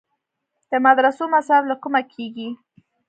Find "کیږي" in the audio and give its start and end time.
2.13-2.49